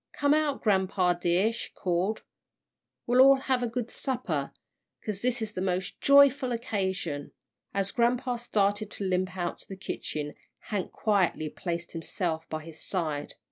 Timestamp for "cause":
5.05-5.21